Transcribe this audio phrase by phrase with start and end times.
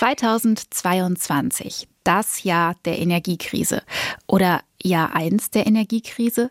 [0.00, 3.82] 2022, das Jahr der Energiekrise
[4.26, 6.50] oder Jahr 1 der Energiekrise?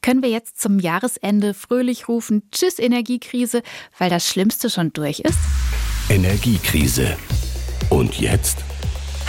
[0.00, 3.62] Können wir jetzt zum Jahresende fröhlich rufen, Tschüss Energiekrise,
[3.98, 5.38] weil das Schlimmste schon durch ist?
[6.08, 7.16] Energiekrise.
[7.88, 8.64] Und jetzt?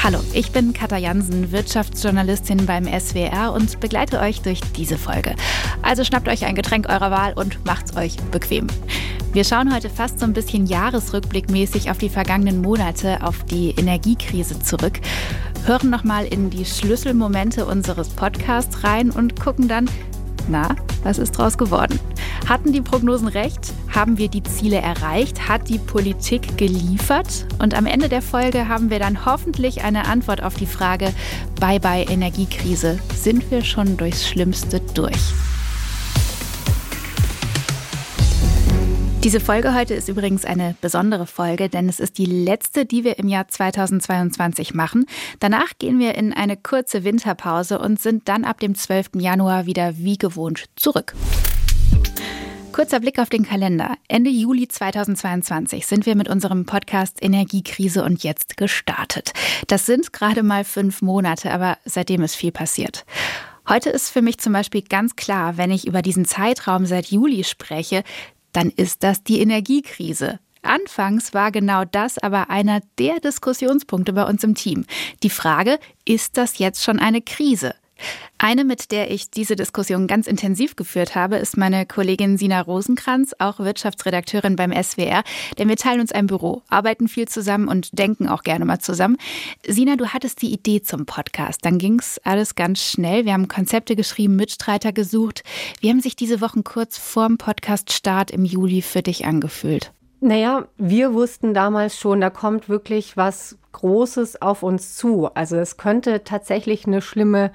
[0.04, 5.34] Hallo, ich bin Katja Jansen, Wirtschaftsjournalistin beim SWR und begleite euch durch diese Folge.
[5.82, 8.68] Also schnappt euch ein Getränk eurer Wahl und macht's euch bequem.
[9.32, 14.60] Wir schauen heute fast so ein bisschen jahresrückblickmäßig auf die vergangenen Monate, auf die Energiekrise
[14.60, 15.00] zurück,
[15.66, 19.90] hören nochmal in die Schlüsselmomente unseres Podcasts rein und gucken dann,
[20.50, 22.00] na, was ist draus geworden?
[22.48, 23.74] Hatten die Prognosen recht?
[23.94, 25.48] Haben wir die Ziele erreicht?
[25.48, 27.46] Hat die Politik geliefert?
[27.60, 31.14] Und am Ende der Folge haben wir dann hoffentlich eine Antwort auf die Frage,
[31.60, 35.34] bye bye Energiekrise, sind wir schon durchs Schlimmste durch?
[39.24, 43.18] Diese Folge heute ist übrigens eine besondere Folge, denn es ist die letzte, die wir
[43.20, 45.06] im Jahr 2022 machen.
[45.40, 49.12] Danach gehen wir in eine kurze Winterpause und sind dann ab dem 12.
[49.16, 51.16] Januar wieder wie gewohnt zurück.
[52.74, 53.96] Kurzer Blick auf den Kalender.
[54.10, 59.32] Ende Juli 2022 sind wir mit unserem Podcast Energiekrise und jetzt gestartet.
[59.68, 63.06] Das sind gerade mal fünf Monate, aber seitdem ist viel passiert.
[63.70, 67.46] Heute ist für mich zum Beispiel ganz klar, wenn ich über diesen Zeitraum seit Juli
[67.46, 68.04] spreche,
[68.54, 70.40] dann ist das die Energiekrise.
[70.62, 74.86] Anfangs war genau das aber einer der Diskussionspunkte bei uns im Team.
[75.22, 77.76] Die Frage, ist das jetzt schon eine Krise?
[78.38, 83.34] Eine, mit der ich diese Diskussion ganz intensiv geführt habe, ist meine Kollegin Sina Rosenkranz,
[83.40, 85.24] auch Wirtschaftsredakteurin beim SWR.
[85.58, 89.18] Denn wir teilen uns ein Büro, arbeiten viel zusammen und denken auch gerne mal zusammen.
[89.68, 91.64] Sina, du hattest die Idee zum Podcast.
[91.64, 93.26] Dann ging es alles ganz schnell.
[93.26, 95.44] Wir haben Konzepte geschrieben, Mitstreiter gesucht.
[95.80, 99.92] Wie haben sich diese Wochen kurz vorm Podcast-Start im Juli für dich angefühlt?
[100.26, 105.30] Naja, wir wussten damals schon, da kommt wirklich was Großes auf uns zu.
[105.34, 107.52] Also es könnte tatsächlich eine schlimme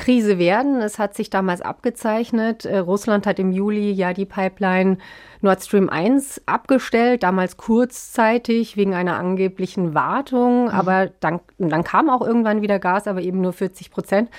[0.00, 0.80] Krise werden.
[0.80, 2.64] Es hat sich damals abgezeichnet.
[2.64, 4.96] Äh, Russland hat im Juli ja die Pipeline
[5.42, 10.64] Nord Stream 1 abgestellt, damals kurzzeitig wegen einer angeblichen Wartung.
[10.64, 10.70] Mhm.
[10.70, 14.30] Aber dann, dann kam auch irgendwann wieder Gas, aber eben nur 40 Prozent.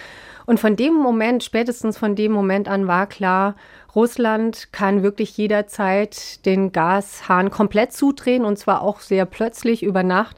[0.47, 3.55] Und von dem Moment, spätestens von dem Moment an war klar,
[3.95, 10.37] Russland kann wirklich jederzeit den Gashahn komplett zudrehen und zwar auch sehr plötzlich über Nacht.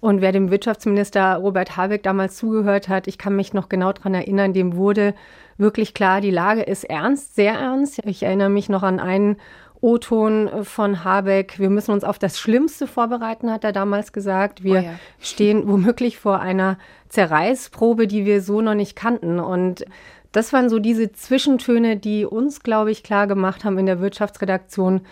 [0.00, 4.14] Und wer dem Wirtschaftsminister Robert Habeck damals zugehört hat, ich kann mich noch genau daran
[4.14, 5.14] erinnern, dem wurde
[5.58, 8.00] wirklich klar, die Lage ist ernst, sehr ernst.
[8.04, 9.36] Ich erinnere mich noch an einen
[9.80, 11.58] O-Ton von Habeck.
[11.58, 14.64] Wir müssen uns auf das Schlimmste vorbereiten, hat er damals gesagt.
[14.64, 14.94] Wir oh ja.
[15.20, 16.78] stehen womöglich vor einer
[17.08, 19.38] Zerreißprobe, die wir so noch nicht kannten.
[19.38, 19.84] Und
[20.32, 25.02] das waren so diese Zwischentöne, die uns, glaube ich, klar gemacht haben in der Wirtschaftsredaktion,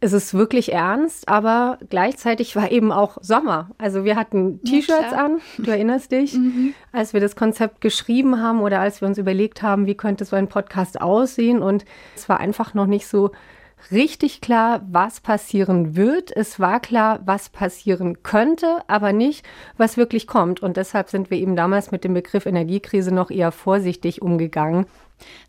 [0.00, 3.70] es ist wirklich ernst, aber gleichzeitig war eben auch Sommer.
[3.78, 6.74] Also wir hatten T-Shirts ja, an, du erinnerst dich, mhm.
[6.92, 10.36] als wir das Konzept geschrieben haben oder als wir uns überlegt haben, wie könnte so
[10.36, 11.62] ein Podcast aussehen.
[11.62, 11.84] Und
[12.14, 13.30] es war einfach noch nicht so
[13.90, 16.34] richtig klar, was passieren wird.
[16.34, 19.44] Es war klar, was passieren könnte, aber nicht,
[19.76, 20.62] was wirklich kommt.
[20.62, 24.86] Und deshalb sind wir eben damals mit dem Begriff Energiekrise noch eher vorsichtig umgegangen.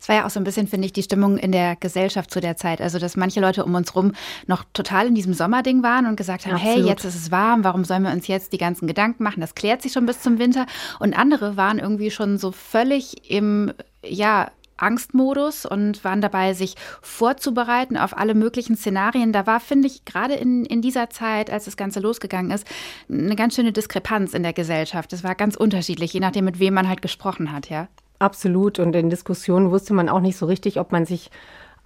[0.00, 2.40] Es war ja auch so ein bisschen, finde ich, die Stimmung in der Gesellschaft zu
[2.40, 2.80] der Zeit.
[2.80, 4.12] Also, dass manche Leute um uns rum
[4.46, 6.76] noch total in diesem Sommerding waren und gesagt haben, Absolut.
[6.76, 9.40] hey, jetzt ist es warm, warum sollen wir uns jetzt die ganzen Gedanken machen?
[9.40, 10.66] Das klärt sich schon bis zum Winter.
[10.98, 13.72] Und andere waren irgendwie schon so völlig im,
[14.04, 19.32] ja, Angstmodus und waren dabei, sich vorzubereiten auf alle möglichen Szenarien.
[19.32, 22.66] Da war, finde ich, gerade in, in dieser Zeit, als das Ganze losgegangen ist,
[23.10, 25.12] eine ganz schöne Diskrepanz in der Gesellschaft.
[25.12, 27.88] Es war ganz unterschiedlich, je nachdem, mit wem man halt gesprochen hat, ja.
[28.18, 28.78] Absolut.
[28.78, 31.30] Und in Diskussionen wusste man auch nicht so richtig, ob man sich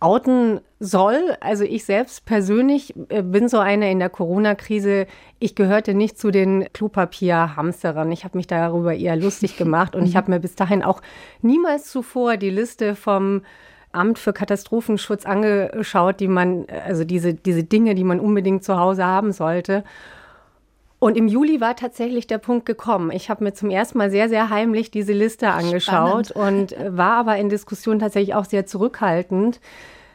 [0.01, 1.37] outen soll.
[1.41, 5.07] Also ich selbst persönlich äh, bin so eine in der Corona-Krise.
[5.39, 8.11] Ich gehörte nicht zu den Klopapier-Hamsterern.
[8.11, 11.03] Ich habe mich darüber eher lustig gemacht und ich habe mir bis dahin auch
[11.43, 13.43] niemals zuvor die Liste vom
[13.93, 19.05] Amt für Katastrophenschutz angeschaut, die man, also diese, diese Dinge, die man unbedingt zu Hause
[19.05, 19.85] haben sollte.
[21.01, 23.11] Und im Juli war tatsächlich der Punkt gekommen.
[23.11, 26.73] Ich habe mir zum ersten Mal sehr, sehr heimlich diese Liste angeschaut Spannend.
[26.73, 29.61] und äh, war aber in Diskussion tatsächlich auch sehr zurückhaltend,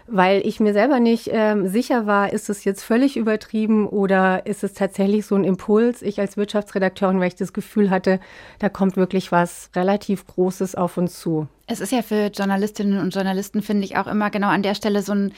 [0.06, 4.64] weil ich mir selber nicht ähm, sicher war, ist es jetzt völlig übertrieben oder ist
[4.64, 6.04] es tatsächlich so ein Impuls.
[6.04, 8.20] Ich als Wirtschaftsredakteurin, weil ich das Gefühl hatte,
[8.60, 11.48] da kommt wirklich was relativ Großes auf uns zu.
[11.66, 15.02] Es ist ja für Journalistinnen und Journalisten, finde ich, auch immer genau an der Stelle
[15.02, 15.34] so ein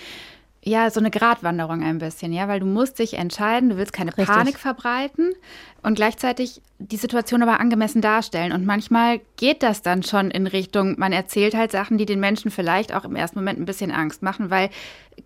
[0.67, 4.11] ja, so eine Gratwanderung ein bisschen, ja, weil du musst dich entscheiden, du willst keine
[4.11, 4.27] Richtig.
[4.27, 5.33] Panik verbreiten
[5.81, 8.51] und gleichzeitig die Situation aber angemessen darstellen.
[8.51, 12.51] Und manchmal geht das dann schon in Richtung, man erzählt halt Sachen, die den Menschen
[12.51, 14.69] vielleicht auch im ersten Moment ein bisschen Angst machen, weil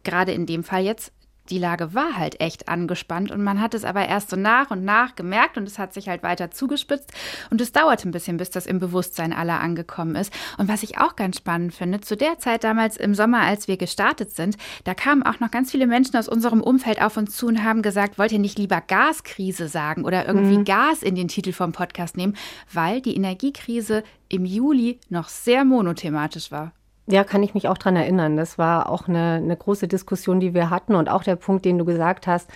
[0.03, 1.11] gerade in dem Fall jetzt
[1.51, 4.85] die Lage war halt echt angespannt und man hat es aber erst so nach und
[4.85, 7.11] nach gemerkt und es hat sich halt weiter zugespitzt
[7.49, 10.33] und es dauerte ein bisschen, bis das im Bewusstsein aller angekommen ist.
[10.57, 13.77] Und was ich auch ganz spannend finde, zu der Zeit damals im Sommer, als wir
[13.77, 14.55] gestartet sind,
[14.85, 17.81] da kamen auch noch ganz viele Menschen aus unserem Umfeld auf uns zu und haben
[17.81, 20.65] gesagt, wollt ihr nicht lieber Gaskrise sagen oder irgendwie mhm.
[20.65, 22.37] Gas in den Titel vom Podcast nehmen,
[22.71, 26.71] weil die Energiekrise im Juli noch sehr monothematisch war.
[27.07, 28.37] Ja, kann ich mich auch daran erinnern.
[28.37, 31.77] Das war auch eine, eine große Diskussion, die wir hatten und auch der Punkt, den
[31.77, 32.49] du gesagt hast.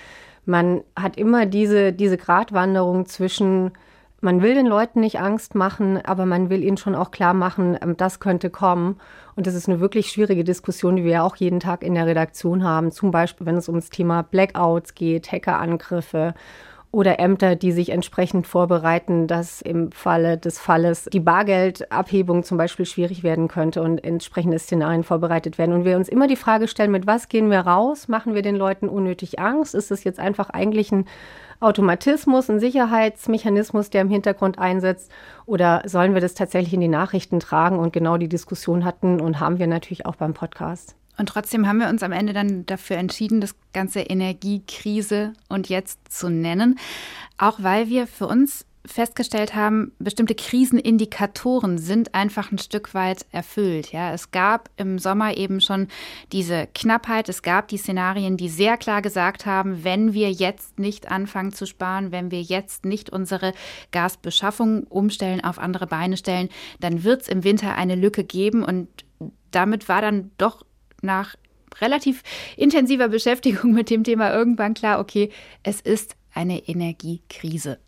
[0.46, 3.72] Man hat immer diese, diese Gratwanderung zwischen,
[4.22, 7.78] man will den Leuten nicht Angst machen, aber man will ihnen schon auch klar machen,
[7.82, 8.98] ähm, das könnte kommen.
[9.36, 12.06] Und das ist eine wirklich schwierige Diskussion, die wir ja auch jeden Tag in der
[12.06, 12.92] Redaktion haben.
[12.92, 16.36] Zum Beispiel, wenn es ums Thema Blackouts geht, Hackerangriffe
[16.96, 22.86] oder Ämter, die sich entsprechend vorbereiten, dass im Falle des Falles die Bargeldabhebung zum Beispiel
[22.86, 25.76] schwierig werden könnte und entsprechende Szenarien vorbereitet werden.
[25.76, 28.08] Und wir uns immer die Frage stellen, mit was gehen wir raus?
[28.08, 29.76] Machen wir den Leuten unnötig Angst?
[29.76, 31.06] Ist es jetzt einfach eigentlich ein
[31.60, 35.12] Automatismus, ein Sicherheitsmechanismus, der im Hintergrund einsetzt?
[35.46, 37.78] Oder sollen wir das tatsächlich in die Nachrichten tragen?
[37.78, 40.96] Und genau die Diskussion hatten und haben wir natürlich auch beim Podcast.
[41.18, 46.12] Und trotzdem haben wir uns am Ende dann dafür entschieden, das ganze Energiekrise und jetzt
[46.12, 46.78] zu nennen,
[47.38, 53.92] auch weil wir für uns festgestellt haben, bestimmte Krisenindikatoren sind einfach ein Stück weit erfüllt.
[53.92, 55.88] Ja, es gab im Sommer eben schon
[56.32, 57.30] diese Knappheit.
[57.30, 61.66] Es gab die Szenarien, die sehr klar gesagt haben, wenn wir jetzt nicht anfangen zu
[61.66, 63.54] sparen, wenn wir jetzt nicht unsere
[63.92, 68.88] Gasbeschaffung umstellen, auf andere Beine stellen, dann wird es im Winter eine Lücke geben und
[69.52, 70.64] damit war dann doch
[71.02, 71.36] nach
[71.82, 72.24] relativ
[72.58, 75.30] intensiver Beschäftigung mit dem Thema irgendwann klar, okay,
[75.64, 77.80] es ist eine Energiekrise.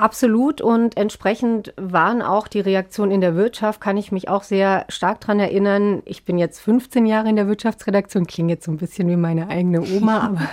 [0.00, 4.86] Absolut und entsprechend waren auch die Reaktionen in der Wirtschaft, kann ich mich auch sehr
[4.88, 6.00] stark daran erinnern.
[6.06, 9.48] Ich bin jetzt 15 Jahre in der Wirtschaftsredaktion, klingt jetzt so ein bisschen wie meine
[9.48, 10.48] eigene Oma, aber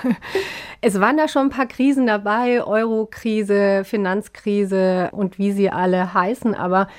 [0.81, 6.53] es waren da schon ein paar Krisen dabei, Euro-Krise, Finanzkrise und wie sie alle heißen,
[6.53, 6.89] aber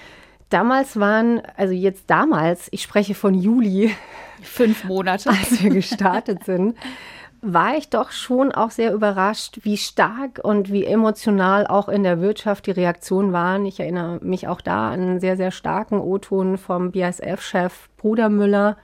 [0.51, 3.95] Damals waren, also jetzt damals, ich spreche von Juli.
[4.43, 5.31] Fünf Monate.
[5.31, 6.77] Als wir gestartet sind,
[7.41, 12.21] war ich doch schon auch sehr überrascht, wie stark und wie emotional auch in der
[12.21, 13.65] Wirtschaft die Reaktionen waren.
[13.67, 18.77] Ich erinnere mich auch da an einen sehr, sehr starken O-Ton vom BASF-Chef Bruder Müller,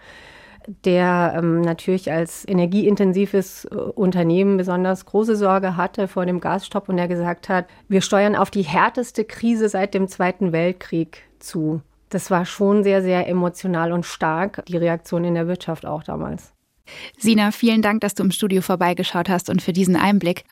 [0.85, 6.97] der ähm, natürlich als energieintensives äh, Unternehmen besonders große Sorge hatte vor dem Gasstopp und
[6.97, 11.83] der gesagt hat, wir steuern auf die härteste Krise seit dem Zweiten Weltkrieg zu.
[12.09, 16.54] Das war schon sehr, sehr emotional und stark, die Reaktion in der Wirtschaft auch damals.
[17.19, 20.45] Sina, vielen Dank, dass du im Studio vorbeigeschaut hast und für diesen Einblick.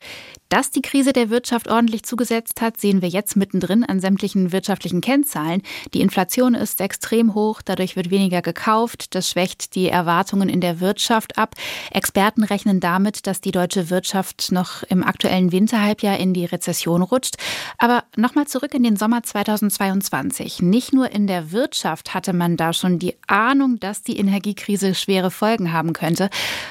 [0.53, 5.01] Dass die Krise der Wirtschaft ordentlich zugesetzt hat, sehen wir jetzt mittendrin an sämtlichen wirtschaftlichen
[5.01, 5.63] Kennzahlen.
[5.95, 10.79] Die Inflation ist extrem hoch, dadurch wird weniger gekauft, das schwächt die Erwartungen in der
[10.79, 11.55] Wirtschaft ab.
[11.89, 17.37] Experten rechnen damit, dass die deutsche Wirtschaft noch im aktuellen Winterhalbjahr in die Rezession rutscht.
[17.79, 20.61] Aber nochmal zurück in den Sommer 2022.
[20.61, 25.31] Nicht nur in der Wirtschaft hatte man da schon die Ahnung, dass die Energiekrise schwere
[25.31, 26.22] Folgen haben könnte.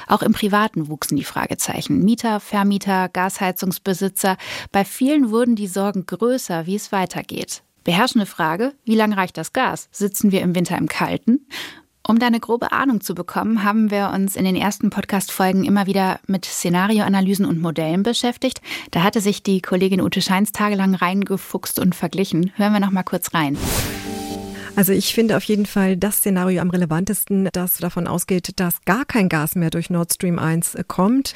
[0.06, 2.04] Auch im Privaten wuchsen die Fragezeichen.
[2.04, 4.36] Mieter, Vermieter, Gasheizung Wohnungsbesitzer.
[4.70, 7.62] Bei vielen wurden die Sorgen größer, wie es weitergeht.
[7.84, 9.88] Beherrschende Frage, wie lange reicht das Gas?
[9.90, 11.46] Sitzen wir im Winter im Kalten?
[12.06, 15.86] Um da eine grobe Ahnung zu bekommen, haben wir uns in den ersten Podcast-Folgen immer
[15.86, 18.60] wieder mit Szenarioanalysen und Modellen beschäftigt.
[18.90, 22.52] Da hatte sich die Kollegin Ute Scheins tagelang reingefuchst und verglichen.
[22.56, 23.56] Hören wir noch mal kurz rein.
[24.74, 29.04] Also ich finde auf jeden Fall das Szenario am relevantesten, das davon ausgeht, dass gar
[29.04, 31.34] kein Gas mehr durch Nord Stream 1 äh, kommt.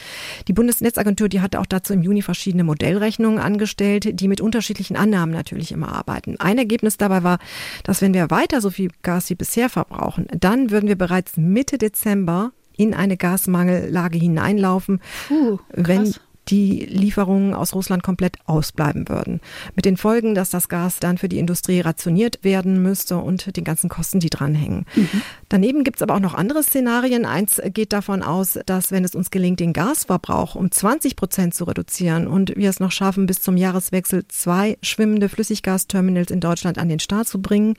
[0.48, 5.34] Die Bundesnetzagentur, die hat auch dazu im Juni verschiedene Modellrechnungen angestellt, die mit unterschiedlichen Annahmen
[5.34, 6.36] natürlich immer arbeiten.
[6.40, 7.38] Ein Ergebnis dabei war,
[7.84, 11.76] dass wenn wir weiter so viel Gas wie bisher verbrauchen, dann würden wir bereits Mitte
[11.76, 16.14] Dezember in eine Gasmangellage hineinlaufen, Puh, wenn
[16.48, 19.40] die Lieferungen aus Russland komplett ausbleiben würden.
[19.74, 23.64] Mit den Folgen, dass das Gas dann für die Industrie rationiert werden müsste und den
[23.64, 24.86] ganzen Kosten, die dranhängen.
[24.94, 25.22] Mhm.
[25.48, 27.24] Daneben gibt es aber auch noch andere Szenarien.
[27.24, 31.64] Eins geht davon aus, dass wenn es uns gelingt, den Gasverbrauch um 20 Prozent zu
[31.64, 36.88] reduzieren und wir es noch schaffen, bis zum Jahreswechsel zwei schwimmende Flüssiggasterminals in Deutschland an
[36.88, 37.74] den Start zu bringen,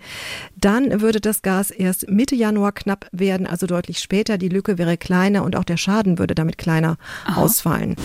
[0.56, 4.38] dann würde das Gas erst Mitte Januar knapp werden, also deutlich später.
[4.38, 7.42] Die Lücke wäre kleiner und auch der Schaden würde damit kleiner Aha.
[7.42, 7.96] ausfallen.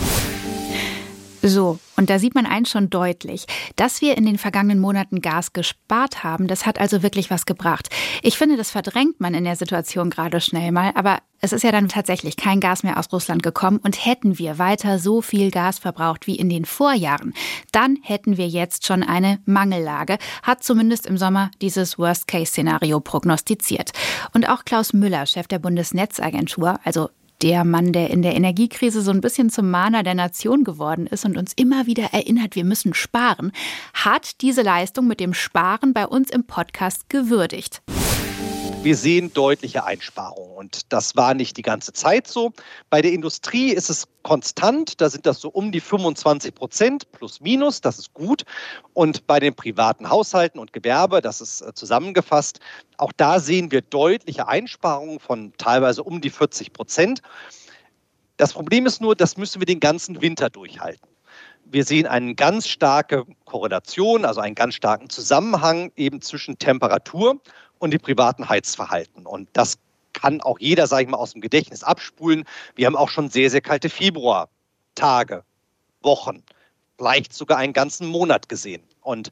[1.45, 3.47] So, und da sieht man eins schon deutlich.
[3.75, 7.89] Dass wir in den vergangenen Monaten Gas gespart haben, das hat also wirklich was gebracht.
[8.21, 11.73] Ich finde, das verdrängt man in der Situation gerade schnell mal, aber es ist ja
[11.73, 15.79] dann tatsächlich kein Gas mehr aus Russland gekommen und hätten wir weiter so viel Gas
[15.79, 17.33] verbraucht wie in den Vorjahren,
[17.73, 23.91] dann hätten wir jetzt schon eine Mangellage, hat zumindest im Sommer dieses Worst-Case-Szenario prognostiziert.
[24.33, 27.09] Und auch Klaus Müller, Chef der Bundesnetzagentur, also
[27.43, 31.25] der Mann, der in der Energiekrise so ein bisschen zum Mahner der Nation geworden ist
[31.25, 33.51] und uns immer wieder erinnert, wir müssen sparen,
[33.93, 37.81] hat diese Leistung mit dem Sparen bei uns im Podcast gewürdigt.
[38.83, 42.51] Wir sehen deutliche Einsparungen und das war nicht die ganze Zeit so.
[42.89, 47.39] Bei der Industrie ist es konstant, da sind das so um die 25 Prozent plus
[47.39, 48.43] minus, das ist gut.
[48.91, 52.59] Und bei den privaten Haushalten und Gewerbe, das ist äh, zusammengefasst,
[52.97, 57.21] auch da sehen wir deutliche Einsparungen von teilweise um die 40 Prozent.
[58.35, 61.07] Das Problem ist nur, das müssen wir den ganzen Winter durchhalten.
[61.63, 67.39] Wir sehen eine ganz starke Korrelation, also einen ganz starken Zusammenhang eben zwischen Temperatur
[67.83, 69.25] und dem privaten Heizverhalten.
[69.25, 69.77] Und das
[70.13, 72.45] kann auch jeder, sage ich mal, aus dem Gedächtnis abspulen.
[72.75, 75.43] Wir haben auch schon sehr, sehr kalte Februartage,
[76.01, 76.43] Wochen,
[76.97, 78.83] vielleicht sogar einen ganzen Monat gesehen.
[79.01, 79.31] Und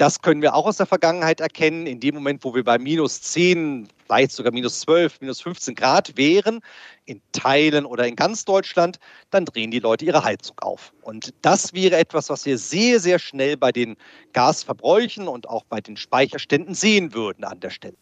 [0.00, 1.86] das können wir auch aus der Vergangenheit erkennen.
[1.86, 6.16] In dem Moment, wo wir bei minus 10, vielleicht sogar minus 12, minus 15 Grad
[6.16, 6.60] wären,
[7.04, 8.98] in Teilen oder in ganz Deutschland,
[9.30, 10.94] dann drehen die Leute ihre Heizung auf.
[11.02, 13.96] Und das wäre etwas, was wir sehr, sehr schnell bei den
[14.32, 17.96] Gasverbräuchen und auch bei den Speicherständen sehen würden an der Stelle.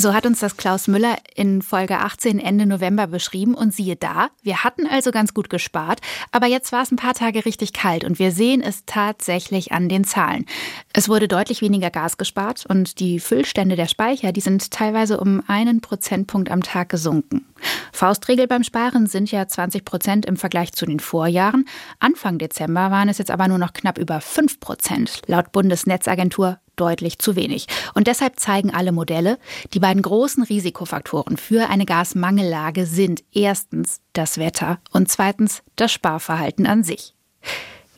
[0.00, 4.30] So hat uns das Klaus Müller in Folge 18 Ende November beschrieben und siehe da,
[4.44, 5.98] wir hatten also ganz gut gespart,
[6.30, 9.88] aber jetzt war es ein paar Tage richtig kalt und wir sehen es tatsächlich an
[9.88, 10.46] den Zahlen.
[10.92, 15.42] Es wurde deutlich weniger Gas gespart und die Füllstände der Speicher, die sind teilweise um
[15.48, 17.44] einen Prozentpunkt am Tag gesunken.
[17.92, 21.64] Faustregel beim Sparen sind ja 20 Prozent im Vergleich zu den Vorjahren.
[21.98, 27.18] Anfang Dezember waren es jetzt aber nur noch knapp über 5 Prozent, laut Bundesnetzagentur deutlich
[27.18, 27.66] zu wenig.
[27.94, 29.38] Und deshalb zeigen alle Modelle,
[29.74, 36.66] die beiden großen Risikofaktoren für eine Gasmangellage sind erstens das Wetter und zweitens das Sparverhalten
[36.66, 37.14] an sich.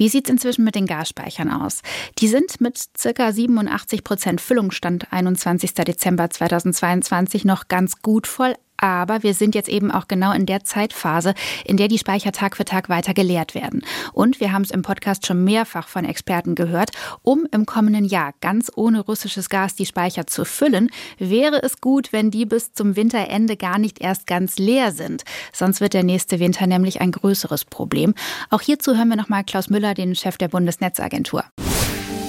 [0.01, 1.83] Wie sieht es inzwischen mit den Gasspeichern aus?
[2.21, 3.33] Die sind mit ca.
[3.33, 5.75] 87 Prozent Füllungsstand 21.
[5.75, 10.65] Dezember 2022 noch ganz gut voll, aber wir sind jetzt eben auch genau in der
[10.65, 11.35] Zeitphase,
[11.65, 13.83] in der die Speicher Tag für Tag weiter geleert werden.
[14.13, 16.91] Und wir haben es im Podcast schon mehrfach von Experten gehört,
[17.23, 22.13] um im kommenden Jahr ganz ohne russisches Gas die Speicher zu füllen, wäre es gut,
[22.13, 25.25] wenn die bis zum Winterende gar nicht erst ganz leer sind.
[25.53, 28.15] Sonst wird der nächste Winter nämlich ein größeres Problem.
[28.49, 31.45] Auch hierzu hören wir nochmal Klaus Müller, den Chef der Bundesnetzagentur.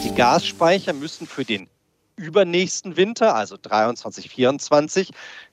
[0.04, 1.68] Die Gasspeicher müssen für den
[2.16, 5.12] übernächsten Winter, also 23, 24,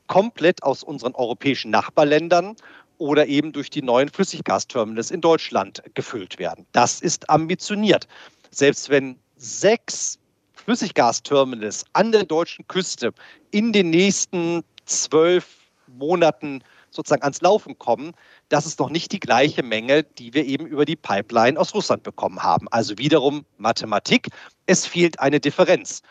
[0.08, 2.56] komplett aus unseren europäischen Nachbarländern
[2.98, 6.66] oder eben durch die neuen Flüssiggasterminals in Deutschland gefüllt werden.
[6.72, 8.08] Das ist ambitioniert.
[8.50, 10.18] Selbst wenn sechs
[10.54, 13.12] Flüssiggasterminals an der deutschen Küste
[13.52, 15.46] in den nächsten zwölf
[15.86, 18.12] Monaten sozusagen ans Laufen kommen,
[18.48, 22.02] das ist noch nicht die gleiche Menge, die wir eben über die Pipeline aus Russland
[22.02, 22.66] bekommen haben.
[22.70, 24.28] Also wiederum Mathematik,
[24.66, 26.02] es fehlt eine Differenz.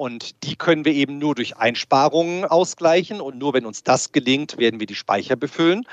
[0.00, 3.20] Und die können wir eben nur durch Einsparungen ausgleichen.
[3.20, 5.86] Und nur wenn uns das gelingt, werden wir die Speicher befüllen.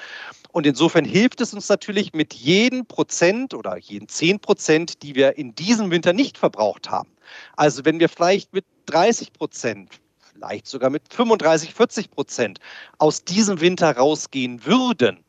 [0.53, 5.37] Und insofern hilft es uns natürlich mit jedem Prozent oder jeden zehn Prozent, die wir
[5.37, 7.09] in diesem Winter nicht verbraucht haben.
[7.57, 9.99] Also wenn wir vielleicht mit 30 Prozent,
[10.31, 12.59] vielleicht sogar mit 35, 40 Prozent
[12.99, 15.19] aus diesem Winter rausgehen würden,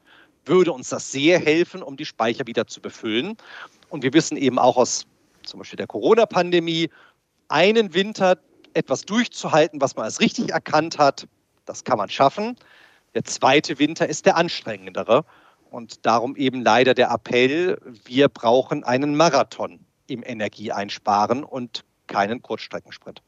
[0.45, 3.37] würde uns das sehr helfen, um die Speicher wieder zu befüllen.
[3.89, 5.05] Und wir wissen eben auch aus
[5.43, 6.91] zum Beispiel der Corona-Pandemie,
[7.49, 8.39] einen Winter
[8.79, 11.27] etwas durchzuhalten, was man als richtig erkannt hat,
[11.67, 12.57] das kann man schaffen.
[13.15, 15.25] Der zweite Winter ist der anstrengendere.
[15.71, 23.21] Und darum eben leider der Appell, wir brauchen einen Marathon im Energieeinsparen und keinen Kurzstreckensprint.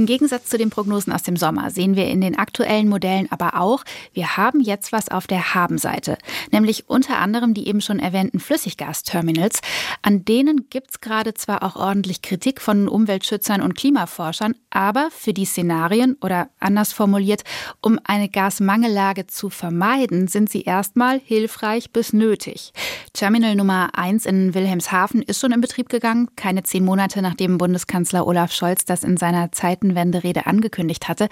[0.00, 3.60] Im Gegensatz zu den Prognosen aus dem Sommer sehen wir in den aktuellen Modellen aber
[3.60, 6.16] auch, wir haben jetzt was auf der Habenseite,
[6.50, 9.60] nämlich unter anderem die eben schon erwähnten Flüssiggasterminals.
[10.00, 15.34] An denen gibt es gerade zwar auch ordentlich Kritik von Umweltschützern und Klimaforschern, aber für
[15.34, 17.42] die Szenarien oder anders formuliert,
[17.82, 22.72] um eine Gasmangellage zu vermeiden, sind sie erstmal hilfreich bis nötig.
[23.12, 28.26] Terminal Nummer 1 in Wilhelmshaven ist schon in Betrieb gegangen, keine zehn Monate nachdem Bundeskanzler
[28.26, 29.52] Olaf Scholz das in seiner
[29.90, 31.28] Zeitenwende-Rede angekündigt hatte.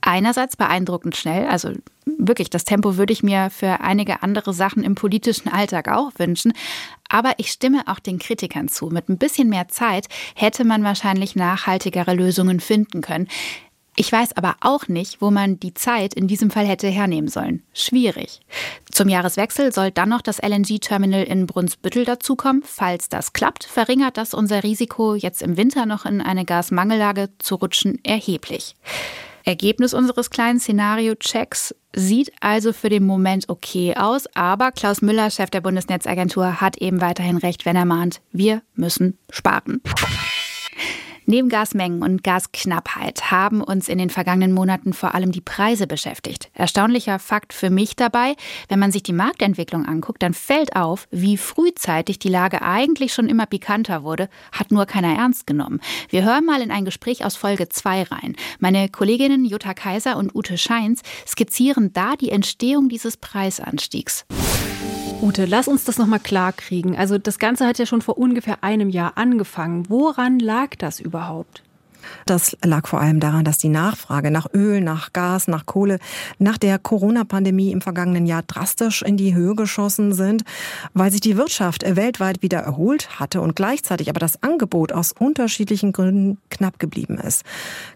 [0.00, 1.72] Einerseits beeindruckend schnell, also
[2.06, 6.52] wirklich, das Tempo würde ich mir für einige andere Sachen im politischen Alltag auch wünschen.
[7.08, 8.86] Aber ich stimme auch den Kritikern zu.
[8.86, 13.28] Mit ein bisschen mehr Zeit hätte man wahrscheinlich nachhaltigere Lösungen finden können.
[14.00, 17.62] Ich weiß aber auch nicht, wo man die Zeit in diesem Fall hätte hernehmen sollen.
[17.74, 18.40] Schwierig.
[18.90, 22.62] Zum Jahreswechsel soll dann noch das LNG-Terminal in Brunsbüttel dazukommen.
[22.64, 27.56] Falls das klappt, verringert das unser Risiko, jetzt im Winter noch in eine Gasmangellage zu
[27.56, 28.74] rutschen, erheblich.
[29.44, 35.50] Ergebnis unseres kleinen Szenario-Checks sieht also für den Moment okay aus, aber Klaus Müller, Chef
[35.50, 39.82] der Bundesnetzagentur, hat eben weiterhin recht, wenn er mahnt, wir müssen sparen.
[41.30, 46.50] Neben Gasmengen und Gasknappheit haben uns in den vergangenen Monaten vor allem die Preise beschäftigt.
[46.54, 48.34] Erstaunlicher Fakt für mich dabei,
[48.68, 53.28] wenn man sich die Marktentwicklung anguckt, dann fällt auf, wie frühzeitig die Lage eigentlich schon
[53.28, 55.78] immer pikanter wurde, hat nur keiner ernst genommen.
[56.08, 58.34] Wir hören mal in ein Gespräch aus Folge 2 rein.
[58.58, 64.26] Meine Kolleginnen Jutta Kaiser und Ute Scheins skizzieren da die Entstehung dieses Preisanstiegs.
[65.22, 66.96] Ute, lass uns das nochmal klar kriegen.
[66.96, 69.90] Also das Ganze hat ja schon vor ungefähr einem Jahr angefangen.
[69.90, 71.62] Woran lag das überhaupt?
[72.26, 75.98] Das lag vor allem daran, dass die Nachfrage nach Öl, nach Gas, nach Kohle
[76.38, 80.42] nach der Corona-Pandemie im vergangenen Jahr drastisch in die Höhe geschossen sind,
[80.94, 85.92] weil sich die Wirtschaft weltweit wieder erholt hatte und gleichzeitig aber das Angebot aus unterschiedlichen
[85.92, 87.44] Gründen knapp geblieben ist.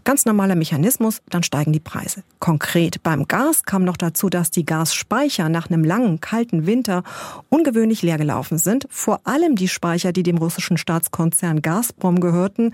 [0.05, 2.23] Ganz normaler Mechanismus, dann steigen die Preise.
[2.39, 7.03] Konkret beim Gas kam noch dazu, dass die Gasspeicher nach einem langen, kalten Winter
[7.49, 8.87] ungewöhnlich leer gelaufen sind.
[8.91, 12.73] Vor allem die Speicher, die dem russischen Staatskonzern Gazprom gehörten,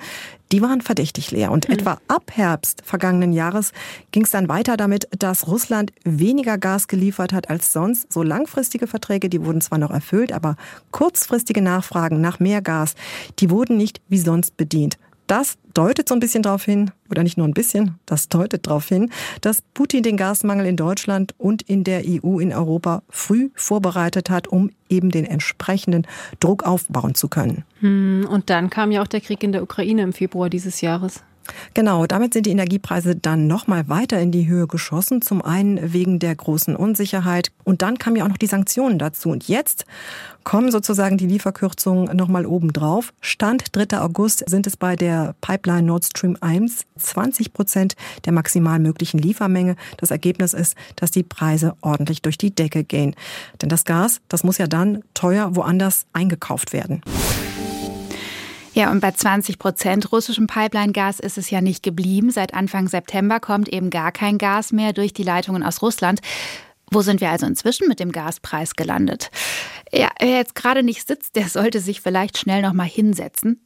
[0.52, 1.50] die waren verdächtig leer.
[1.50, 1.75] Und mhm.
[1.75, 3.73] etwa ab Herbst vergangenen Jahres
[4.12, 8.12] ging es dann weiter damit, dass Russland weniger Gas geliefert hat als sonst.
[8.12, 10.57] So langfristige Verträge, die wurden zwar noch erfüllt, aber
[10.91, 12.95] kurzfristige Nachfragen nach mehr Gas,
[13.39, 14.97] die wurden nicht wie sonst bedient.
[15.30, 18.88] Das deutet so ein bisschen darauf hin, oder nicht nur ein bisschen, das deutet darauf
[18.88, 24.28] hin, dass Putin den Gasmangel in Deutschland und in der EU, in Europa früh vorbereitet
[24.28, 26.04] hat, um eben den entsprechenden
[26.40, 27.62] Druck aufbauen zu können.
[27.78, 31.22] Hm, und dann kam ja auch der Krieg in der Ukraine im Februar dieses Jahres.
[31.75, 35.23] Genau, damit sind die Energiepreise dann nochmal weiter in die Höhe geschossen.
[35.23, 37.50] Zum einen wegen der großen Unsicherheit.
[37.64, 39.30] Und dann kamen ja auch noch die Sanktionen dazu.
[39.30, 39.85] Und jetzt
[40.45, 43.12] kommen sozusagen die Lieferkürzungen nochmal obendrauf.
[43.21, 44.00] Stand 3.
[44.00, 49.76] August sind es bei der Pipeline Nord Stream 1 20 Prozent der maximal möglichen Liefermenge.
[49.97, 53.14] Das Ergebnis ist, dass die Preise ordentlich durch die Decke gehen.
[53.62, 57.02] Denn das Gas, das muss ja dann teuer woanders eingekauft werden.
[58.80, 62.30] Ja, und bei 20 Prozent russischem Pipeline-Gas ist es ja nicht geblieben.
[62.30, 66.22] Seit Anfang September kommt eben gar kein Gas mehr durch die Leitungen aus Russland.
[66.90, 69.30] Wo sind wir also inzwischen mit dem Gaspreis gelandet?
[69.92, 73.62] Ja, wer jetzt gerade nicht sitzt, der sollte sich vielleicht schnell noch mal hinsetzen.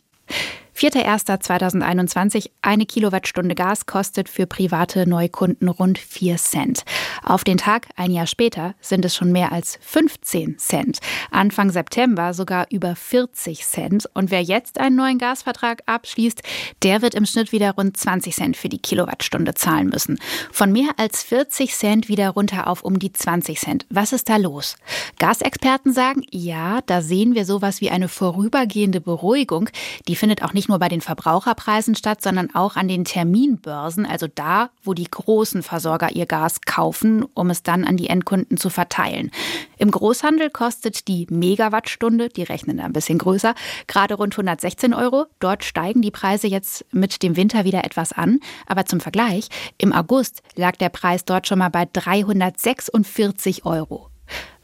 [0.76, 6.82] 4.1.2021, eine Kilowattstunde Gas kostet für private Neukunden rund 4 Cent.
[7.22, 10.98] Auf den Tag, ein Jahr später, sind es schon mehr als 15 Cent.
[11.30, 14.08] Anfang September sogar über 40 Cent.
[14.14, 16.42] Und wer jetzt einen neuen Gasvertrag abschließt,
[16.82, 20.18] der wird im Schnitt wieder rund 20 Cent für die Kilowattstunde zahlen müssen.
[20.50, 23.86] Von mehr als 40 Cent wieder runter auf um die 20 Cent.
[23.90, 24.76] Was ist da los?
[25.18, 29.68] Gasexperten sagen, ja, da sehen wir sowas wie eine vorübergehende Beruhigung.
[30.08, 34.06] Die findet auch nicht nicht nur bei den Verbraucherpreisen statt, sondern auch an den Terminbörsen,
[34.06, 38.56] also da, wo die großen Versorger ihr Gas kaufen, um es dann an die Endkunden
[38.56, 39.30] zu verteilen.
[39.76, 43.54] Im Großhandel kostet die Megawattstunde, die rechnen da ein bisschen größer,
[43.88, 45.26] gerade rund 116 Euro.
[45.38, 48.40] Dort steigen die Preise jetzt mit dem Winter wieder etwas an.
[48.66, 54.08] Aber zum Vergleich, im August lag der Preis dort schon mal bei 346 Euro.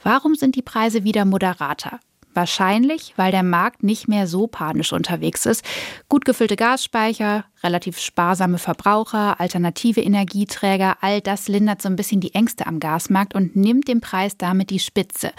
[0.02, 2.00] Warum sind die Preise wieder moderater?
[2.32, 5.64] Wahrscheinlich, weil der Markt nicht mehr so panisch unterwegs ist.
[6.08, 12.34] Gut gefüllte Gasspeicher, relativ sparsame Verbraucher, alternative Energieträger, all das lindert so ein bisschen die
[12.34, 15.32] Ängste am Gasmarkt und nimmt dem Preis damit die Spitze.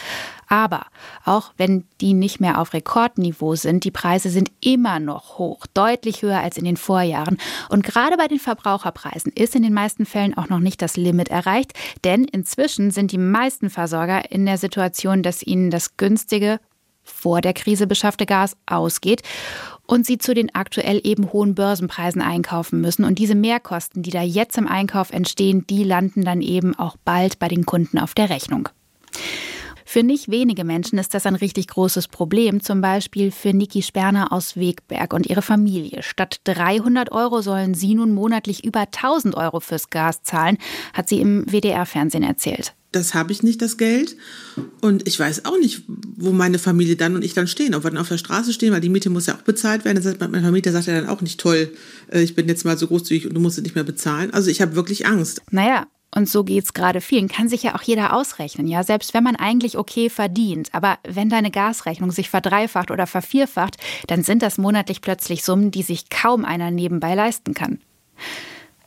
[0.47, 0.85] Aber
[1.23, 6.23] auch wenn die nicht mehr auf Rekordniveau sind, die Preise sind immer noch hoch, deutlich
[6.23, 7.37] höher als in den Vorjahren.
[7.69, 11.29] Und gerade bei den Verbraucherpreisen ist in den meisten Fällen auch noch nicht das Limit
[11.29, 11.71] erreicht,
[12.03, 16.59] denn inzwischen sind die meisten Versorger in der Situation, dass ihnen das günstige
[17.03, 19.21] vor der Krise beschaffte Gas ausgeht
[19.85, 23.03] und sie zu den aktuell eben hohen Börsenpreisen einkaufen müssen.
[23.03, 27.39] Und diese Mehrkosten, die da jetzt im Einkauf entstehen, die landen dann eben auch bald
[27.39, 28.69] bei den Kunden auf der Rechnung.
[29.91, 34.31] Für nicht wenige Menschen ist das ein richtig großes Problem, zum Beispiel für Niki Sperner
[34.31, 36.01] aus Wegberg und ihre Familie.
[36.01, 40.57] Statt 300 Euro sollen sie nun monatlich über 1000 Euro fürs Gas zahlen,
[40.93, 44.17] hat sie im WDR-Fernsehen erzählt das habe ich nicht, das Geld.
[44.81, 47.73] Und ich weiß auch nicht, wo meine Familie dann und ich dann stehen.
[47.73, 50.01] Ob wir dann auf der Straße stehen, weil die Miete muss ja auch bezahlt werden.
[50.01, 51.71] Das mein Vermieter sagt ja dann auch nicht, toll,
[52.11, 54.33] äh, ich bin jetzt mal so großzügig und du musst es nicht mehr bezahlen.
[54.33, 55.41] Also ich habe wirklich Angst.
[55.51, 57.29] Naja, und so geht's gerade vielen.
[57.29, 58.83] Kann sich ja auch jeder ausrechnen, ja.
[58.83, 60.69] Selbst wenn man eigentlich okay verdient.
[60.73, 63.77] Aber wenn deine Gasrechnung sich verdreifacht oder vervierfacht,
[64.07, 67.79] dann sind das monatlich plötzlich Summen, die sich kaum einer nebenbei leisten kann.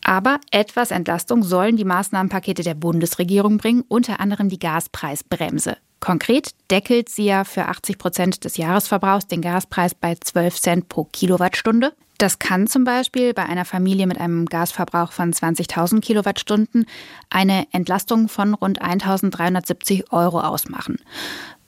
[0.04, 5.78] Aber etwas Entlastung sollen die Maßnahmenpakete der Bundesregierung bringen, unter anderem die Gaspreisbremse.
[5.98, 11.04] Konkret deckelt sie ja für 80 Prozent des Jahresverbrauchs den Gaspreis bei 12 Cent pro
[11.04, 11.94] Kilowattstunde.
[12.18, 16.84] Das kann zum Beispiel bei einer Familie mit einem Gasverbrauch von 20.000 Kilowattstunden
[17.30, 20.98] eine Entlastung von rund 1.370 Euro ausmachen.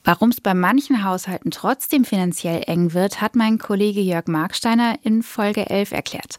[0.05, 5.23] Warum es bei manchen Haushalten trotzdem finanziell eng wird, hat mein Kollege Jörg Marksteiner in
[5.23, 6.37] Folge 11 erklärt.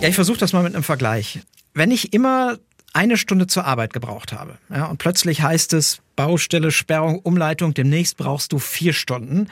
[0.00, 1.40] Ja, ich versuche das mal mit einem Vergleich.
[1.74, 2.58] Wenn ich immer
[2.92, 8.16] eine Stunde zur Arbeit gebraucht habe ja, und plötzlich heißt es Baustelle, Sperrung, Umleitung, demnächst
[8.16, 9.48] brauchst du vier Stunden,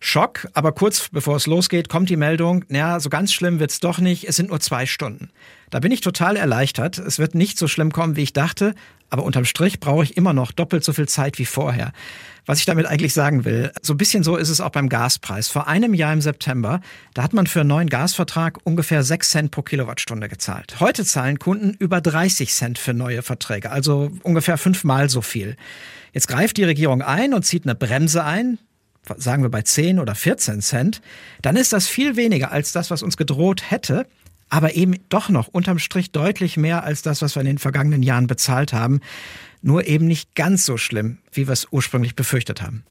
[0.00, 3.98] Schock, aber kurz bevor es losgeht, kommt die Meldung, naja, so ganz schlimm wird's doch
[3.98, 5.30] nicht, es sind nur zwei Stunden.
[5.68, 6.98] Da bin ich total erleichtert.
[6.98, 8.74] Es wird nicht so schlimm kommen, wie ich dachte,
[9.10, 11.92] aber unterm Strich brauche ich immer noch doppelt so viel Zeit wie vorher.
[12.46, 15.48] Was ich damit eigentlich sagen will, so ein bisschen so ist es auch beim Gaspreis.
[15.48, 16.80] Vor einem Jahr im September,
[17.14, 20.80] da hat man für einen neuen Gasvertrag ungefähr 6 Cent pro Kilowattstunde gezahlt.
[20.80, 25.56] Heute zahlen Kunden über 30 Cent für neue Verträge, also ungefähr fünfmal so viel.
[26.12, 28.58] Jetzt greift die Regierung ein und zieht eine Bremse ein
[29.18, 31.00] sagen wir bei 10 oder 14 Cent,
[31.42, 34.06] dann ist das viel weniger als das, was uns gedroht hätte,
[34.48, 38.02] aber eben doch noch unterm Strich deutlich mehr als das, was wir in den vergangenen
[38.02, 39.00] Jahren bezahlt haben.
[39.62, 42.84] Nur eben nicht ganz so schlimm, wie wir es ursprünglich befürchtet haben.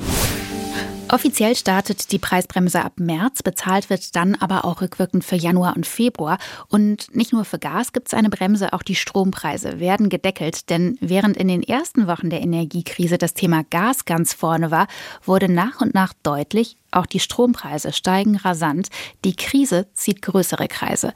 [1.11, 5.87] Offiziell startet die Preisbremse ab März, bezahlt wird dann aber auch rückwirkend für Januar und
[5.87, 6.37] Februar.
[6.67, 10.69] Und nicht nur für Gas gibt es eine Bremse, auch die Strompreise werden gedeckelt.
[10.69, 14.87] Denn während in den ersten Wochen der Energiekrise das Thema Gas ganz vorne war,
[15.25, 18.89] wurde nach und nach deutlich, auch die Strompreise steigen rasant.
[19.25, 21.13] Die Krise zieht größere Kreise.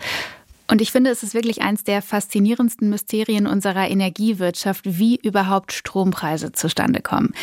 [0.68, 6.52] Und ich finde, es ist wirklich eines der faszinierendsten Mysterien unserer Energiewirtschaft, wie überhaupt Strompreise
[6.54, 7.34] zustande kommen.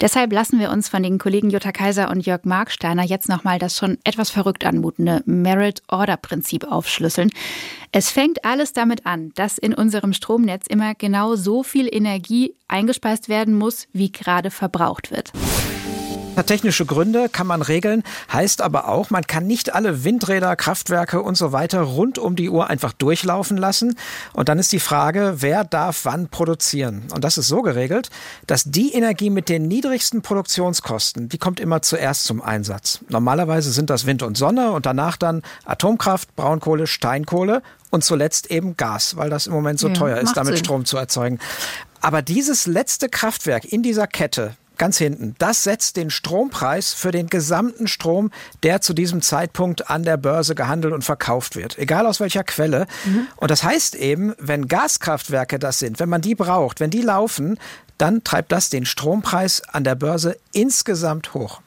[0.00, 3.76] Deshalb lassen wir uns von den Kollegen Jutta Kaiser und Jörg Marksteiner jetzt nochmal das
[3.76, 7.30] schon etwas verrückt anmutende Merit-Order-Prinzip aufschlüsseln.
[7.92, 13.28] Es fängt alles damit an, dass in unserem Stromnetz immer genau so viel Energie eingespeist
[13.28, 15.32] werden muss, wie gerade verbraucht wird.
[16.50, 21.36] Technische Gründe, kann man regeln, heißt aber auch, man kann nicht alle Windräder, Kraftwerke und
[21.36, 23.96] so weiter rund um die Uhr einfach durchlaufen lassen.
[24.32, 27.04] Und dann ist die Frage, wer darf wann produzieren?
[27.14, 28.10] Und das ist so geregelt,
[28.48, 32.98] dass die Energie mit den niedrigsten Produktionskosten, die kommt immer zuerst zum Einsatz.
[33.08, 38.76] Normalerweise sind das Wind und Sonne und danach dann Atomkraft, Braunkohle, Steinkohle und zuletzt eben
[38.76, 40.64] Gas, weil das im Moment so ja, teuer ist, damit Sinn.
[40.64, 41.38] Strom zu erzeugen.
[42.00, 45.34] Aber dieses letzte Kraftwerk in dieser Kette, ganz hinten.
[45.38, 50.54] Das setzt den Strompreis für den gesamten Strom, der zu diesem Zeitpunkt an der Börse
[50.54, 52.86] gehandelt und verkauft wird, egal aus welcher Quelle.
[53.04, 53.26] Mhm.
[53.36, 57.58] Und das heißt eben, wenn Gaskraftwerke das sind, wenn man die braucht, wenn die laufen,
[57.98, 61.60] dann treibt das den Strompreis an der Börse insgesamt hoch.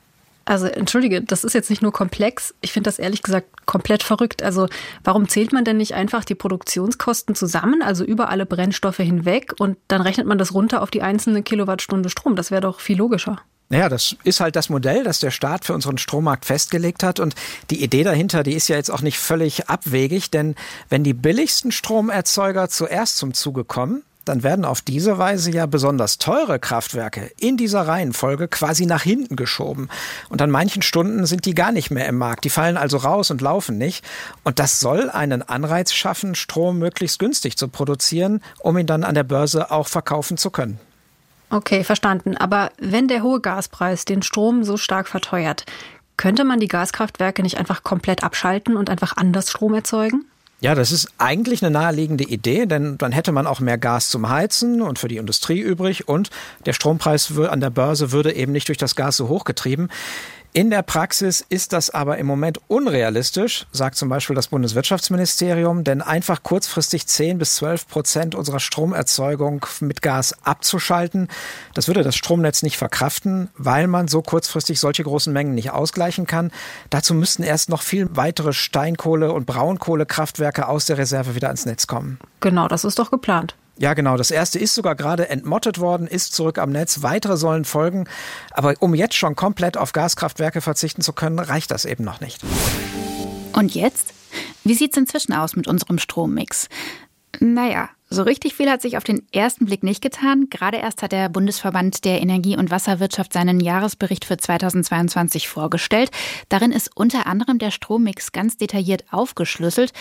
[0.45, 4.43] Also entschuldige, das ist jetzt nicht nur komplex, ich finde das ehrlich gesagt komplett verrückt.
[4.43, 4.67] Also
[5.03, 9.77] warum zählt man denn nicht einfach die Produktionskosten zusammen, also über alle Brennstoffe hinweg und
[9.88, 12.36] dann rechnet man das runter auf die einzelne Kilowattstunde Strom?
[12.36, 13.41] Das wäre doch viel logischer.
[13.69, 17.19] Naja, das ist halt das Modell, das der Staat für unseren Strommarkt festgelegt hat.
[17.19, 17.34] Und
[17.69, 20.56] die Idee dahinter, die ist ja jetzt auch nicht völlig abwegig, denn
[20.89, 26.18] wenn die billigsten Stromerzeuger zuerst zum Zuge kommen, dann werden auf diese Weise ja besonders
[26.18, 29.90] teure Kraftwerke in dieser Reihenfolge quasi nach hinten geschoben.
[30.30, 32.46] Und an manchen Stunden sind die gar nicht mehr im Markt.
[32.46, 34.06] Die fallen also raus und laufen nicht.
[34.44, 39.16] Und das soll einen Anreiz schaffen, Strom möglichst günstig zu produzieren, um ihn dann an
[39.16, 40.80] der Börse auch verkaufen zu können.
[41.50, 42.36] Okay, verstanden.
[42.38, 45.66] Aber wenn der hohe Gaspreis den Strom so stark verteuert,
[46.18, 50.26] könnte man die Gaskraftwerke nicht einfach komplett abschalten und einfach anders Strom erzeugen?
[50.63, 54.30] Ja, das ist eigentlich eine naheliegende Idee, denn dann hätte man auch mehr Gas zum
[54.30, 56.30] Heizen und für die Industrie übrig und
[56.65, 59.89] der Strompreis an der Börse würde eben nicht durch das Gas so hochgetrieben.
[60.56, 66.04] In der Praxis ist das aber im Moment unrealistisch, sagt zum Beispiel das Bundeswirtschaftsministerium, denn
[66.04, 71.28] einfach kurzfristig 10 bis 12 Prozent unserer Stromerzeugung mit Gas abzuschalten,
[71.74, 76.28] das würde das Stromnetz nicht verkraften, weil man so kurzfristig solche großen Mengen nicht ausgleichen
[76.28, 76.52] kann.
[76.92, 81.88] Dazu müssten erst noch viel weitere Steinkohle- und Braunkohlekraftwerke aus der Reserve wieder ans Netz
[81.88, 82.20] kommen.
[82.42, 83.56] Genau, das ist doch geplant.
[83.78, 84.18] Ja, genau.
[84.18, 87.02] Das erste ist sogar gerade entmottet worden, ist zurück am Netz.
[87.02, 88.06] Weitere sollen folgen.
[88.52, 92.42] Aber um jetzt schon komplett auf Gaskraftwerke verzichten zu können, reicht das eben noch nicht.
[93.54, 94.14] Und jetzt?
[94.64, 96.70] Wie sieht es inzwischen aus mit unserem Strommix?
[97.40, 100.48] Naja, so richtig viel hat sich auf den ersten Blick nicht getan.
[100.52, 106.12] Gerade erst hat der Bundesverband der Energie- und Wasserwirtschaft seinen Jahresbericht für 2022 vorgestellt.
[106.48, 109.94] Darin ist unter anderem der Strommix ganz detailliert aufgeschlüsselt.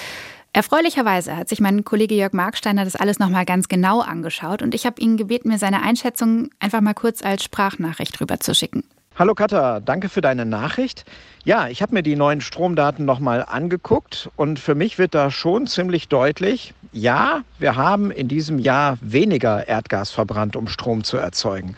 [0.54, 4.84] Erfreulicherweise hat sich mein Kollege Jörg Marksteiner das alles nochmal ganz genau angeschaut und ich
[4.84, 8.84] habe ihn gebeten, mir seine Einschätzung einfach mal kurz als Sprachnachricht rüberzuschicken.
[9.18, 11.06] Hallo Katha, danke für deine Nachricht.
[11.44, 15.66] Ja, ich habe mir die neuen Stromdaten nochmal angeguckt und für mich wird da schon
[15.66, 21.76] ziemlich deutlich, ja, wir haben in diesem Jahr weniger Erdgas verbrannt, um Strom zu erzeugen.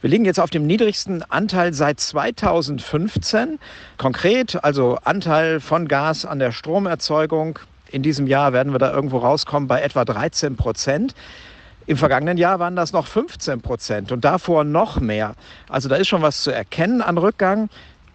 [0.00, 3.58] Wir liegen jetzt auf dem niedrigsten Anteil seit 2015.
[3.98, 7.58] Konkret, also Anteil von Gas an der Stromerzeugung
[7.94, 11.14] in diesem Jahr werden wir da irgendwo rauskommen bei etwa 13 Prozent.
[11.86, 15.34] Im vergangenen Jahr waren das noch 15 Prozent und davor noch mehr.
[15.68, 17.68] Also da ist schon was zu erkennen an Rückgang.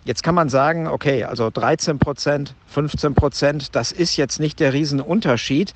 [0.03, 4.73] Jetzt kann man sagen, okay, also 13 Prozent, 15 Prozent, das ist jetzt nicht der
[4.73, 5.73] Riesenunterschied.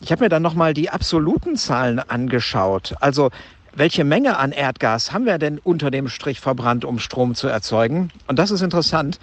[0.00, 2.94] Ich habe mir dann nochmal die absoluten Zahlen angeschaut.
[3.00, 3.30] Also
[3.72, 8.10] welche Menge an Erdgas haben wir denn unter dem Strich verbrannt, um Strom zu erzeugen?
[8.26, 9.20] Und das ist interessant.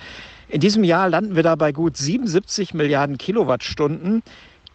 [0.55, 4.23] In diesem Jahr landen wir da bei gut 77 Milliarden Kilowattstunden.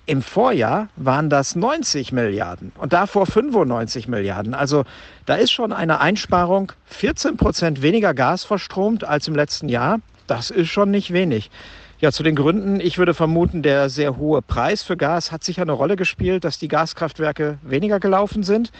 [0.04, 4.52] Im Vorjahr waren das 90 Milliarden und davor 95 Milliarden.
[4.52, 4.84] Also
[5.24, 10.00] da ist schon eine Einsparung, 14 Prozent weniger Gas verstromt als im letzten Jahr.
[10.26, 11.50] Das ist schon nicht wenig.
[11.98, 12.78] Ja, zu den Gründen.
[12.78, 16.58] Ich würde vermuten, der sehr hohe Preis für Gas hat sicher eine Rolle gespielt, dass
[16.58, 18.70] die Gaskraftwerke weniger gelaufen sind.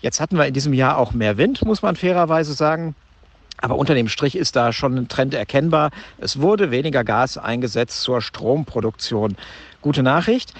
[0.00, 2.94] Jetzt hatten wir in diesem Jahr auch mehr Wind, muss man fairerweise sagen.
[3.60, 5.90] Aber unter dem Strich ist da schon ein Trend erkennbar.
[6.18, 9.36] Es wurde weniger Gas eingesetzt zur Stromproduktion.
[9.80, 10.52] Gute Nachricht.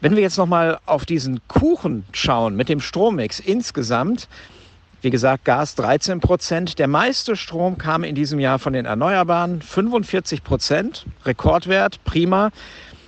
[0.00, 4.28] Wenn wir jetzt noch mal auf diesen Kuchen schauen mit dem Strommix insgesamt,
[5.02, 6.78] wie gesagt, Gas 13 Prozent.
[6.78, 12.50] Der meiste Strom kam in diesem Jahr von den Erneuerbaren, 45 Prozent, Rekordwert, prima.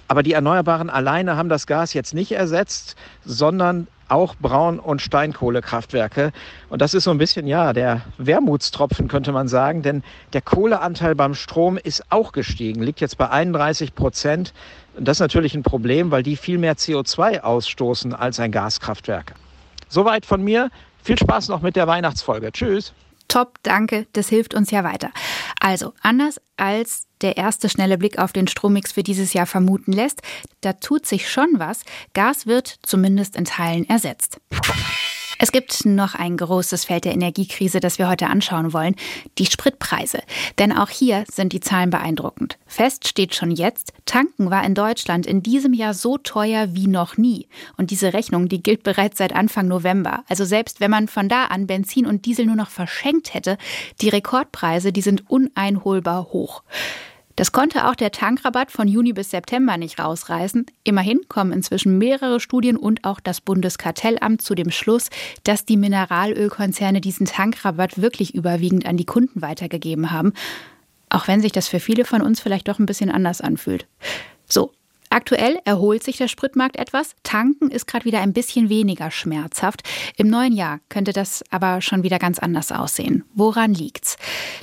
[0.08, 6.32] Aber die Erneuerbaren alleine haben das Gas jetzt nicht ersetzt, sondern auch Braun- und Steinkohlekraftwerke.
[6.68, 11.14] Und das ist so ein bisschen, ja, der Wermutstropfen, könnte man sagen, denn der Kohleanteil
[11.14, 14.52] beim Strom ist auch gestiegen, liegt jetzt bei 31 Prozent.
[14.96, 19.34] Und das ist natürlich ein Problem, weil die viel mehr CO2 ausstoßen als ein Gaskraftwerk.
[19.88, 20.70] Soweit von mir.
[21.02, 22.50] Viel Spaß noch mit der Weihnachtsfolge.
[22.50, 22.94] Tschüss.
[23.28, 25.10] Top, danke, das hilft uns ja weiter.
[25.60, 30.22] Also, anders als der erste schnelle Blick auf den Strommix für dieses Jahr vermuten lässt,
[30.60, 31.80] da tut sich schon was.
[32.12, 34.38] Gas wird zumindest in Teilen ersetzt.
[35.38, 38.94] Es gibt noch ein großes Feld der Energiekrise, das wir heute anschauen wollen,
[39.38, 40.20] die Spritpreise.
[40.58, 42.58] Denn auch hier sind die Zahlen beeindruckend.
[42.66, 47.16] Fest steht schon jetzt, tanken war in Deutschland in diesem Jahr so teuer wie noch
[47.16, 47.48] nie.
[47.76, 50.24] Und diese Rechnung, die gilt bereits seit Anfang November.
[50.28, 53.58] Also selbst wenn man von da an Benzin und Diesel nur noch verschenkt hätte,
[54.00, 56.62] die Rekordpreise, die sind uneinholbar hoch.
[57.36, 60.66] Das konnte auch der Tankrabatt von Juni bis September nicht rausreißen.
[60.84, 65.10] Immerhin kommen inzwischen mehrere Studien und auch das Bundeskartellamt zu dem Schluss,
[65.42, 70.32] dass die Mineralölkonzerne diesen Tankrabatt wirklich überwiegend an die Kunden weitergegeben haben.
[71.08, 73.86] Auch wenn sich das für viele von uns vielleicht doch ein bisschen anders anfühlt.
[74.46, 74.72] So,
[75.14, 77.14] Aktuell erholt sich der Spritmarkt etwas.
[77.22, 79.82] Tanken ist gerade wieder ein bisschen weniger schmerzhaft.
[80.16, 83.22] Im neuen Jahr könnte das aber schon wieder ganz anders aussehen.
[83.32, 84.16] Woran liegt's?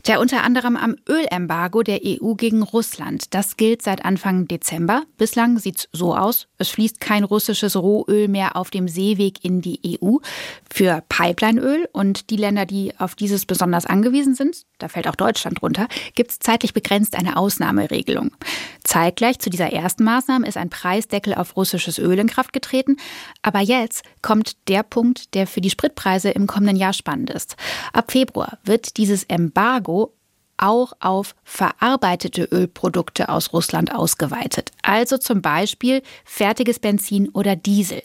[0.07, 3.33] Der unter anderem am Ölembargo der EU gegen Russland.
[3.33, 5.03] Das gilt seit Anfang Dezember.
[5.17, 6.49] Bislang sieht's so aus.
[6.57, 10.17] Es fließt kein russisches Rohöl mehr auf dem Seeweg in die EU.
[10.69, 15.61] Für Pipelineöl und die Länder, die auf dieses besonders angewiesen sind, da fällt auch Deutschland
[15.61, 18.31] drunter, gibt's zeitlich begrenzt eine Ausnahmeregelung.
[18.83, 22.97] Zeitgleich zu dieser ersten Maßnahme ist ein Preisdeckel auf russisches Öl in Kraft getreten.
[23.41, 27.55] Aber jetzt kommt der Punkt, der für die Spritpreise im kommenden Jahr spannend ist.
[27.93, 30.13] Ab Februar wird dieses Embargo
[30.57, 34.71] auch auf verarbeitete Ölprodukte aus Russland ausgeweitet.
[34.83, 38.03] Also zum Beispiel fertiges Benzin oder Diesel.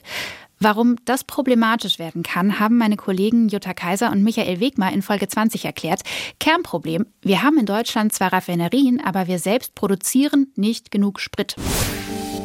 [0.59, 5.27] Warum das problematisch werden kann, haben meine Kollegen Jutta Kaiser und Michael Wegmar in Folge
[5.27, 6.01] 20 erklärt.
[6.39, 11.55] Kernproblem, wir haben in Deutschland zwar Raffinerien, aber wir selbst produzieren nicht genug Sprit.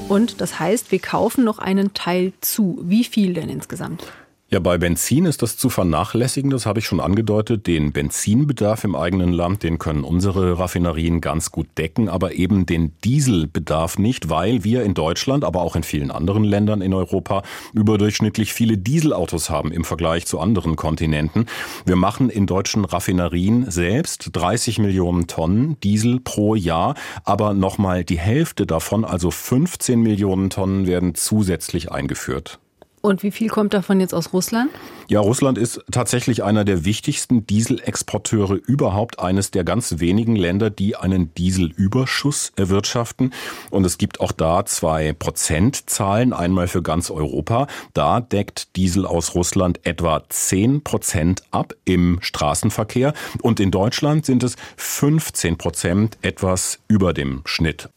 [0.08, 2.78] Und das heißt, wir kaufen noch einen Teil zu.
[2.82, 4.04] Wie viel denn insgesamt?
[4.52, 7.66] Ja, bei Benzin ist das zu vernachlässigen, das habe ich schon angedeutet.
[7.66, 12.92] Den Benzinbedarf im eigenen Land, den können unsere Raffinerien ganz gut decken, aber eben den
[13.02, 18.52] Dieselbedarf nicht, weil wir in Deutschland, aber auch in vielen anderen Ländern in Europa überdurchschnittlich
[18.52, 21.46] viele Dieselautos haben im Vergleich zu anderen Kontinenten.
[21.86, 28.18] Wir machen in deutschen Raffinerien selbst 30 Millionen Tonnen Diesel pro Jahr, aber nochmal die
[28.18, 32.60] Hälfte davon, also 15 Millionen Tonnen, werden zusätzlich eingeführt.
[33.02, 34.70] Und wie viel kommt davon jetzt aus Russland?
[35.08, 40.94] Ja, Russland ist tatsächlich einer der wichtigsten Dieselexporteure überhaupt, eines der ganz wenigen Länder, die
[40.94, 43.32] einen Dieselüberschuss erwirtschaften.
[43.70, 47.66] Und es gibt auch da zwei Prozentzahlen, einmal für ganz Europa.
[47.92, 53.14] Da deckt Diesel aus Russland etwa 10 Prozent ab im Straßenverkehr.
[53.42, 57.88] Und in Deutschland sind es 15 Prozent, etwas über dem Schnitt.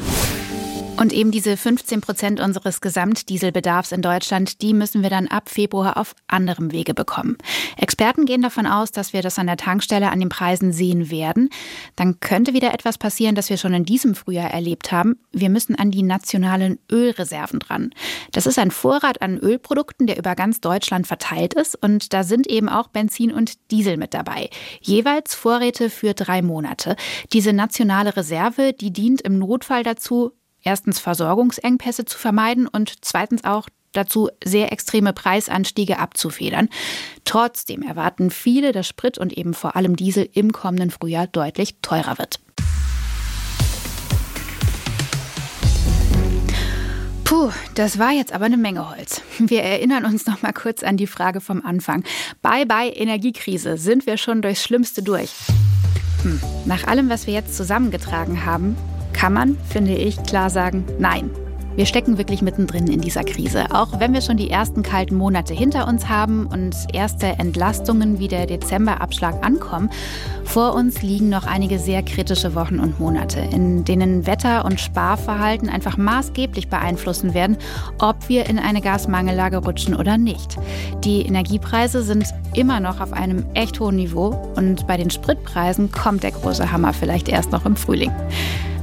[0.97, 5.97] Und eben diese 15 Prozent unseres Gesamtdieselbedarfs in Deutschland, die müssen wir dann ab Februar
[5.97, 7.37] auf anderem Wege bekommen.
[7.75, 11.49] Experten gehen davon aus, dass wir das an der Tankstelle an den Preisen sehen werden.
[11.97, 15.19] Dann könnte wieder etwas passieren, das wir schon in diesem Frühjahr erlebt haben.
[15.33, 17.89] Wir müssen an die nationalen Ölreserven dran.
[18.31, 21.75] Das ist ein Vorrat an Ölprodukten, der über ganz Deutschland verteilt ist.
[21.75, 24.49] Und da sind eben auch Benzin und Diesel mit dabei.
[24.79, 26.95] Jeweils Vorräte für drei Monate.
[27.33, 30.31] Diese nationale Reserve, die dient im Notfall dazu,
[30.65, 36.67] erstens Versorgungsengpässe zu vermeiden und zweitens auch dazu sehr extreme Preisanstiege abzufedern.
[37.23, 42.17] Trotzdem erwarten viele, dass Sprit und eben vor allem Diesel im kommenden Frühjahr deutlich teurer
[42.17, 42.39] wird.
[47.23, 49.21] Puh, das war jetzt aber eine Menge Holz.
[49.39, 52.03] Wir erinnern uns noch mal kurz an die Frage vom Anfang.
[52.41, 55.31] Bye bye Energiekrise, sind wir schon durchs Schlimmste durch?
[56.21, 56.39] Hm.
[56.65, 58.77] Nach allem, was wir jetzt zusammengetragen haben,
[59.25, 61.31] kann man, finde ich, klar sagen, nein.
[61.75, 63.65] Wir stecken wirklich mittendrin in dieser Krise.
[63.71, 68.27] Auch wenn wir schon die ersten kalten Monate hinter uns haben und erste Entlastungen wie
[68.27, 69.89] der Dezemberabschlag ankommen,
[70.43, 75.69] vor uns liegen noch einige sehr kritische Wochen und Monate, in denen Wetter- und Sparverhalten
[75.69, 77.57] einfach maßgeblich beeinflussen werden,
[77.97, 80.55] ob wir in eine Gasmangellage rutschen oder nicht.
[81.03, 86.21] Die Energiepreise sind immer noch auf einem echt hohen Niveau und bei den Spritpreisen kommt
[86.21, 88.11] der große Hammer vielleicht erst noch im Frühling.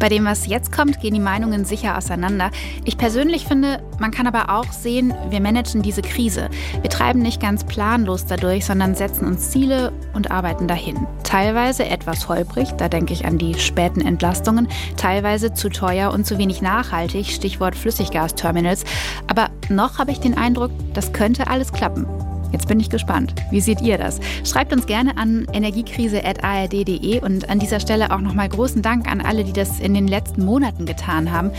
[0.03, 2.51] Bei dem, was jetzt kommt, gehen die Meinungen sicher auseinander.
[2.85, 6.51] Ich persönlich finde, man kann aber auch sehen, wir managen diese Krise.
[6.81, 11.07] Wir treiben nicht ganz planlos dadurch, sondern setzen uns Ziele und arbeiten dahin.
[11.23, 16.37] Teilweise etwas holprig, da denke ich an die späten Entlastungen, teilweise zu teuer und zu
[16.37, 18.83] wenig nachhaltig, Stichwort Flüssiggasterminals.
[19.29, 22.09] Aber noch habe ich den Eindruck, das könnte alles klappen.
[22.53, 23.35] Jetzt bin ich gespannt.
[23.51, 24.21] Wie seht ihr das?
[24.45, 29.45] Schreibt uns gerne an energiekrise.ard.de und an dieser Stelle auch nochmal großen Dank an alle,
[29.45, 31.51] die das in den letzten Monaten getan haben.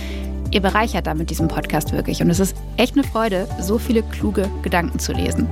[0.51, 4.47] Ihr bereichert damit diesen Podcast wirklich und es ist echt eine Freude, so viele kluge
[4.61, 5.47] Gedanken zu lesen.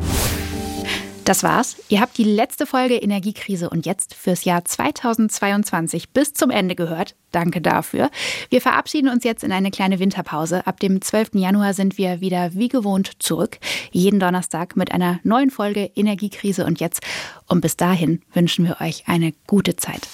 [1.31, 1.77] Das war's.
[1.87, 7.15] Ihr habt die letzte Folge Energiekrise und jetzt fürs Jahr 2022 bis zum Ende gehört.
[7.31, 8.09] Danke dafür.
[8.49, 10.67] Wir verabschieden uns jetzt in eine kleine Winterpause.
[10.67, 11.35] Ab dem 12.
[11.35, 13.59] Januar sind wir wieder wie gewohnt zurück.
[13.91, 16.99] Jeden Donnerstag mit einer neuen Folge Energiekrise und jetzt.
[17.47, 20.09] Und bis dahin wünschen wir euch eine gute Zeit.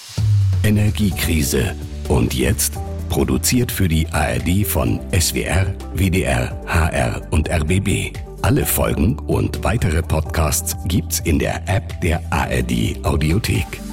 [0.64, 1.74] Energiekrise.
[2.10, 2.76] Und jetzt?
[3.10, 8.27] Produziert für die ARD von SWR, WDR, HR und RBB.
[8.48, 13.87] Alle Folgen und weitere Podcasts gibt's in der App der ARD Audiothek.